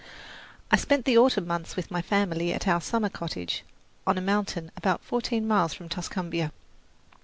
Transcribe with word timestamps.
I 0.71 0.77
spent 0.77 1.05
the 1.05 1.15
autumn 1.19 1.45
months 1.45 1.75
with 1.75 1.91
my 1.91 2.01
family 2.01 2.51
at 2.53 2.67
our 2.67 2.81
summer 2.81 3.07
cottage, 3.07 3.63
on 4.07 4.17
a 4.17 4.19
mountain 4.19 4.71
about 4.75 5.03
fourteen 5.03 5.47
miles 5.47 5.75
from 5.75 5.89
Tuscumbia. 5.89 6.51